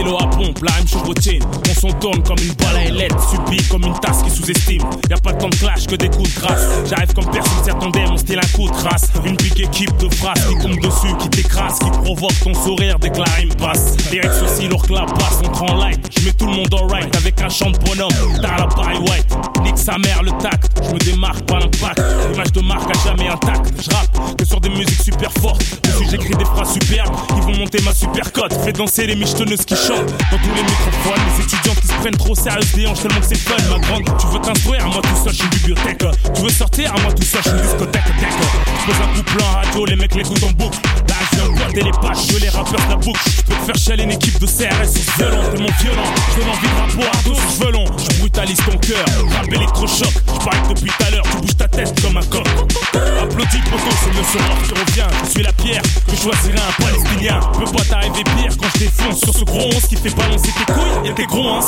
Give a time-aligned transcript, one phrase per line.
[0.00, 1.42] stylo à pompe, la même chevrotine.
[1.68, 4.82] On s'en tourne comme une balle à ailette, subie comme une tasse qui sous-estime.
[5.08, 6.66] Y a pas temps de clash que des coups de grâce.
[6.88, 9.08] J'arrive comme personne s'y attendait, mon style un coup de race.
[9.24, 13.10] Une big équipe de phrases qui tombe dessus, qui t'écrase, qui provoque ton sourire dès
[13.10, 13.96] que la rime passe.
[14.10, 16.00] Règles aussi lourd que la passe, on te light.
[16.18, 18.08] Je mets tout le monde en right avec un chant de bonhomme.
[18.40, 20.80] T'as la Barry White, nique sa mère le tact.
[20.82, 23.72] Je me démarque pas l'impact, l'image de marque a jamais intact.
[23.82, 25.62] Je rappe que sur des musiques super fortes.
[25.82, 28.54] Dessus j'écris des phrases superbes qui vont monter ma super cote.
[28.64, 31.20] Fais danser les michetonneuses qui chantent dans tous les microphones.
[31.36, 34.04] Les étudiants qui se prennent trop sérieux des hanches tellement que c'est fun, ma grande.
[34.18, 36.04] Tu veux t'instruire, à moi tout seul, je suis bibliothèque.
[36.34, 38.02] Tu veux sortir, à moi tout seul, je suis discothèque.
[38.08, 40.78] Je pose un couple en radio, les mecs l'écoutent en boucle.
[41.08, 43.20] Là, je viens boiter les pages, je veux les rappeurs de la boucle.
[43.24, 46.08] Je peux te faire chialer une équipe de CRS sur violent, tellement violent.
[46.30, 47.98] Je donne envie de rapport à les cheveux longs.
[47.98, 50.12] Je brutalise ton cœur, rap électrochoc.
[50.26, 52.46] Je parie que depuis tout à l'heure, tu bouges ta tête comme un coq.
[53.70, 55.06] C'est le qui revient.
[55.24, 57.40] Je suis la pierre que choisirait un palestinien.
[57.52, 60.72] Peut pas t'arriver pire quand je défonce sur ce gros 11 qui fait balancer tes
[60.72, 61.60] couilles et tes gros.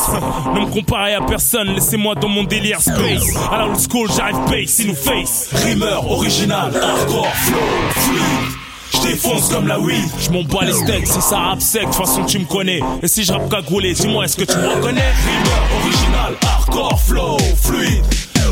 [0.54, 3.36] Ne me comparez à personne, laissez-moi dans mon délire space.
[3.50, 5.48] À la old school, j'arrive base, in nous face.
[5.64, 7.58] Rimeur original, hardcore, flow,
[7.96, 8.52] fluide.
[8.94, 10.04] J'défonce comme la weed.
[10.20, 12.80] J'm'en bats les steaks, si ça rap sec, de façon tu me connais.
[13.02, 15.00] Et si je rappe cagoulé, dis-moi, est-ce que tu me reconnais?
[15.00, 18.04] Rimeur original, hardcore, flow, fluide.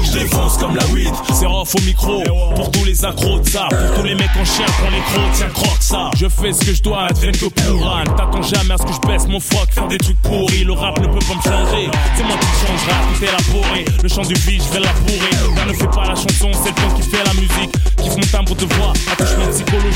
[0.03, 1.12] J'défonce comme la weed.
[1.32, 2.19] C'est off au micro,
[3.01, 3.41] de pour
[3.97, 6.11] tous les mecs en chien, pour les crocs, tiens croque ça.
[6.17, 8.05] Je fais ce que je dois, advienne que pourra.
[8.05, 10.65] Ne t'attends jamais à ce que je baisse mon froc, faire des trucs pourris.
[10.65, 13.84] Le rap ne peut pas me changer, c'est moi qui changera, tout est élaboré.
[14.03, 15.56] Le chant du vide, je vais l'apourer.
[15.56, 17.73] Là ne fais pas la chanson, c'est le temps qui fait la musique.
[17.97, 19.89] Kiffe mon timbre de voix, attachement psychologique.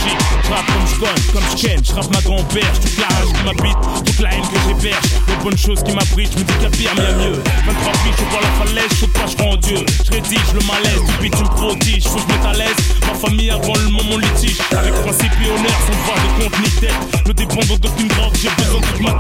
[0.55, 4.05] Comme je cogne, comme je ken, je rappe ma grand-père, toute la rage qui m'habite,
[4.07, 5.05] toute la haine que j'héberge.
[5.27, 7.43] Les bonnes choses qui m'abritent, je me dis a pire, a mieux.
[7.67, 9.85] 23 piges, je vois la falaise, je saute pas, je rends Dieu.
[10.05, 12.81] Je rédige le malaise, depuis tu me prodiges, faut que je à l'aise.
[13.07, 16.71] Ma famille avant le moment litige, avec principe et honneur, sans devoir de compte ni
[16.81, 17.27] tête.
[17.27, 19.14] Ne dépendant d'aucune drogue, j'ai besoin de toute ma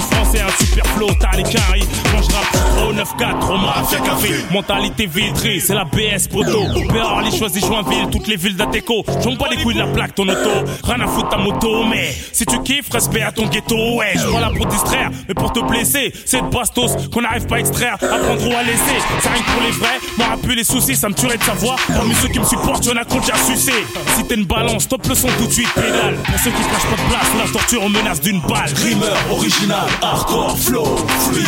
[0.00, 1.86] France et un super flow, t'as les caries.
[2.10, 4.34] Quand je rappe, trop 9-4, Roma, fait café.
[4.50, 6.64] Mentalité vitrée, c'est la BS poteau.
[6.92, 9.04] Berly choisis Joinville, toutes les villes d'Ateco.
[9.22, 10.50] J'en pas les couilles de la plaque, ton auto.
[10.84, 13.96] Rien à foutre ta moto, mais si tu kiffes, respect à ton ghetto.
[13.96, 16.12] Ouais, je là pour distraire, mais pour te blesser.
[16.24, 18.98] C'est de bastos qu'on n'arrive pas à extraire, apprendre ou à laisser.
[19.20, 21.76] C'est rien que pour les vrais, m'aura plus les soucis, ça me tuerait de savoir.
[21.86, 23.72] Parmi ceux qui me supportent, y'en a qu'on déjà sucé.
[24.16, 26.16] Si t'es une balance, stop le son tout de suite, pédale.
[26.16, 28.72] Pour ceux qui crachent pas de place, la torture, on menace d'une balle.
[28.76, 30.96] Rimeur original, hardcore, flow,
[31.30, 31.46] fluide.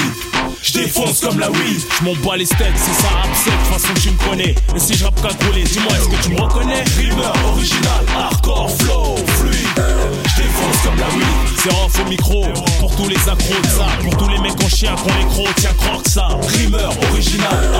[0.62, 1.80] J'défonce comme la weed.
[2.00, 4.54] J'm'en bats les steaks, si ça rap sec, façon tu me connais.
[4.74, 6.84] Et si je rappe cagoulé, dis-moi, est-ce que tu me reconnais?
[6.96, 9.84] Rimeur original, hardcore, flow, fluide.
[10.24, 11.26] J'défonce comme la weed.
[11.62, 12.44] C'est off au micro,
[12.80, 15.54] pour tous les accros de ça, pour tous les mecs en chien qu'on les crocs,
[15.56, 16.28] tiens croque ça.
[16.58, 17.70] Rimeur original,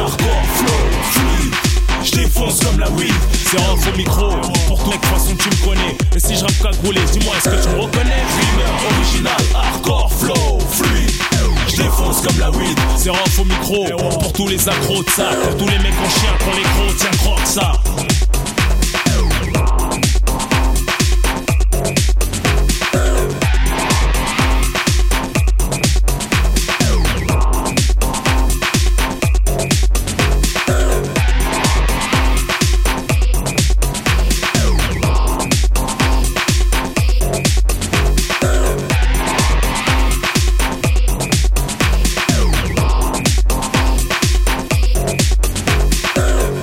[3.54, 4.31] C'est off au micro,
[4.66, 5.97] pour tous les toute façon tu me connais.
[6.16, 8.25] Et si je rappe cagoulé, dis-moi, est-ce que tu me reconnais?
[8.41, 11.12] Rimeur original, hardcore, flow, fluide.
[11.69, 12.76] J'défonce comme la weed.
[12.97, 13.87] C'est off au micro,
[14.19, 18.24] pour tous les accros de ça, pour tous les mecs en chien qu'on les crocs,